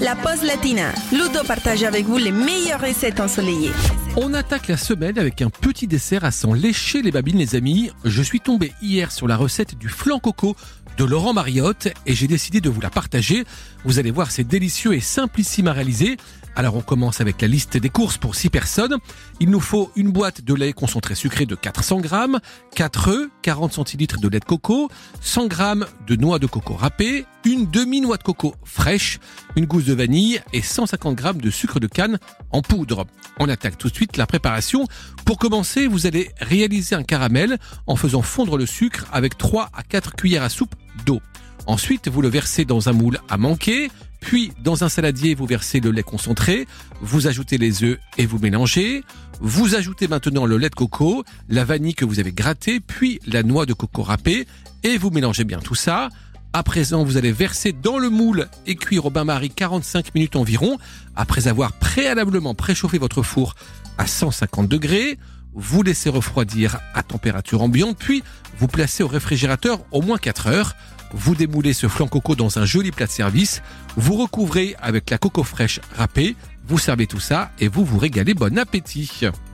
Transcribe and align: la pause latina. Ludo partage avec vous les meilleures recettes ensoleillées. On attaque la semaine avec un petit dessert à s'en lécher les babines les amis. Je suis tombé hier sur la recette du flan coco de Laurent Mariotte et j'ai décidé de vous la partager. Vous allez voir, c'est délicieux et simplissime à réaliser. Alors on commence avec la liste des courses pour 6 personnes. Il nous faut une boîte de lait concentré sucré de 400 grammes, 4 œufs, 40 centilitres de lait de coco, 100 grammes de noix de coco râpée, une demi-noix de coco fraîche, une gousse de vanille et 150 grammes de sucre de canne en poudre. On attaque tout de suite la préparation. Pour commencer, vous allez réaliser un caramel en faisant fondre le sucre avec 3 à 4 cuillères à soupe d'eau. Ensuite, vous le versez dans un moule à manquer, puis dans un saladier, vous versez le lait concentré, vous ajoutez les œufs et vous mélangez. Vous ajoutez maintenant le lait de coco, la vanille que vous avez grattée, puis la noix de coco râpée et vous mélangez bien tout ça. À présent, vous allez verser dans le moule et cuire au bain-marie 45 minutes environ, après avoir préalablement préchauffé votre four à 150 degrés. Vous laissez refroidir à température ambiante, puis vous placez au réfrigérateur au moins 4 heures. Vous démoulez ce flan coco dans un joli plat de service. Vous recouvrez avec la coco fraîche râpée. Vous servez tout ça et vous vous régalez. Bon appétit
la 0.00 0.14
pause 0.14 0.42
latina. 0.42 0.92
Ludo 1.12 1.44
partage 1.46 1.84
avec 1.84 2.06
vous 2.06 2.18
les 2.18 2.32
meilleures 2.32 2.80
recettes 2.80 3.20
ensoleillées. 3.20 3.72
On 4.18 4.32
attaque 4.32 4.68
la 4.68 4.78
semaine 4.78 5.18
avec 5.18 5.42
un 5.42 5.50
petit 5.50 5.86
dessert 5.86 6.24
à 6.24 6.30
s'en 6.30 6.54
lécher 6.54 7.02
les 7.02 7.10
babines 7.10 7.36
les 7.36 7.54
amis. 7.54 7.90
Je 8.02 8.22
suis 8.22 8.40
tombé 8.40 8.72
hier 8.80 9.12
sur 9.12 9.28
la 9.28 9.36
recette 9.36 9.76
du 9.76 9.90
flan 9.90 10.20
coco 10.20 10.56
de 10.96 11.04
Laurent 11.04 11.34
Mariotte 11.34 11.88
et 12.06 12.14
j'ai 12.14 12.26
décidé 12.26 12.62
de 12.62 12.70
vous 12.70 12.80
la 12.80 12.88
partager. 12.88 13.44
Vous 13.84 13.98
allez 13.98 14.10
voir, 14.10 14.30
c'est 14.30 14.44
délicieux 14.44 14.94
et 14.94 15.00
simplissime 15.00 15.68
à 15.68 15.74
réaliser. 15.74 16.16
Alors 16.58 16.74
on 16.74 16.80
commence 16.80 17.20
avec 17.20 17.42
la 17.42 17.48
liste 17.48 17.76
des 17.76 17.90
courses 17.90 18.16
pour 18.16 18.34
6 18.34 18.48
personnes. 18.48 18.96
Il 19.40 19.50
nous 19.50 19.60
faut 19.60 19.92
une 19.94 20.10
boîte 20.10 20.40
de 20.40 20.54
lait 20.54 20.72
concentré 20.72 21.14
sucré 21.14 21.44
de 21.44 21.54
400 21.54 22.00
grammes, 22.00 22.40
4 22.74 23.08
œufs, 23.08 23.28
40 23.42 23.74
centilitres 23.74 24.18
de 24.18 24.28
lait 24.28 24.40
de 24.40 24.46
coco, 24.46 24.88
100 25.20 25.48
grammes 25.48 25.86
de 26.06 26.16
noix 26.16 26.38
de 26.38 26.46
coco 26.46 26.72
râpée, 26.72 27.26
une 27.44 27.70
demi-noix 27.70 28.16
de 28.16 28.22
coco 28.22 28.54
fraîche, 28.64 29.20
une 29.54 29.66
gousse 29.66 29.84
de 29.84 29.92
vanille 29.92 30.40
et 30.54 30.62
150 30.62 31.14
grammes 31.14 31.42
de 31.42 31.50
sucre 31.50 31.78
de 31.78 31.86
canne 31.86 32.18
en 32.50 32.62
poudre. 32.62 33.06
On 33.38 33.50
attaque 33.50 33.76
tout 33.76 33.90
de 33.90 33.94
suite 33.94 34.05
la 34.14 34.26
préparation. 34.26 34.86
Pour 35.24 35.38
commencer, 35.38 35.86
vous 35.86 36.06
allez 36.06 36.30
réaliser 36.40 36.94
un 36.94 37.02
caramel 37.02 37.58
en 37.86 37.96
faisant 37.96 38.22
fondre 38.22 38.56
le 38.56 38.66
sucre 38.66 39.06
avec 39.12 39.36
3 39.36 39.70
à 39.72 39.82
4 39.82 40.14
cuillères 40.14 40.42
à 40.42 40.48
soupe 40.48 40.74
d'eau. 41.04 41.20
Ensuite, 41.66 42.08
vous 42.08 42.22
le 42.22 42.28
versez 42.28 42.64
dans 42.64 42.88
un 42.88 42.92
moule 42.92 43.18
à 43.28 43.38
manquer, 43.38 43.90
puis 44.20 44.52
dans 44.62 44.84
un 44.84 44.88
saladier, 44.88 45.34
vous 45.34 45.46
versez 45.46 45.80
le 45.80 45.90
lait 45.90 46.02
concentré, 46.02 46.66
vous 47.00 47.26
ajoutez 47.26 47.58
les 47.58 47.82
œufs 47.82 47.98
et 48.18 48.26
vous 48.26 48.38
mélangez. 48.38 49.02
Vous 49.40 49.74
ajoutez 49.74 50.08
maintenant 50.08 50.46
le 50.46 50.56
lait 50.56 50.70
de 50.70 50.74
coco, 50.74 51.24
la 51.48 51.64
vanille 51.64 51.94
que 51.94 52.04
vous 52.04 52.20
avez 52.20 52.32
grattée, 52.32 52.80
puis 52.80 53.20
la 53.26 53.42
noix 53.42 53.66
de 53.66 53.74
coco 53.74 54.02
râpée 54.02 54.46
et 54.82 54.96
vous 54.96 55.10
mélangez 55.10 55.44
bien 55.44 55.58
tout 55.58 55.74
ça. 55.74 56.08
À 56.56 56.62
présent, 56.62 57.04
vous 57.04 57.18
allez 57.18 57.32
verser 57.32 57.74
dans 57.74 57.98
le 57.98 58.08
moule 58.08 58.48
et 58.64 58.76
cuire 58.76 59.04
au 59.04 59.10
bain-marie 59.10 59.50
45 59.50 60.14
minutes 60.14 60.36
environ, 60.36 60.78
après 61.14 61.48
avoir 61.48 61.74
préalablement 61.74 62.54
préchauffé 62.54 62.96
votre 62.96 63.22
four 63.22 63.54
à 63.98 64.06
150 64.06 64.66
degrés. 64.66 65.18
Vous 65.52 65.82
laissez 65.82 66.08
refroidir 66.08 66.78
à 66.94 67.02
température 67.02 67.60
ambiante, 67.60 67.98
puis 67.98 68.24
vous 68.58 68.68
placez 68.68 69.02
au 69.02 69.06
réfrigérateur 69.06 69.80
au 69.90 70.00
moins 70.00 70.16
4 70.16 70.46
heures. 70.46 70.76
Vous 71.12 71.34
démoulez 71.34 71.74
ce 71.74 71.88
flan 71.88 72.08
coco 72.08 72.34
dans 72.34 72.58
un 72.58 72.64
joli 72.64 72.90
plat 72.90 73.04
de 73.04 73.10
service. 73.10 73.60
Vous 73.98 74.14
recouvrez 74.14 74.76
avec 74.80 75.10
la 75.10 75.18
coco 75.18 75.42
fraîche 75.42 75.80
râpée. 75.98 76.36
Vous 76.66 76.78
servez 76.78 77.06
tout 77.06 77.20
ça 77.20 77.50
et 77.60 77.68
vous 77.68 77.84
vous 77.84 77.98
régalez. 77.98 78.32
Bon 78.32 78.56
appétit 78.56 79.20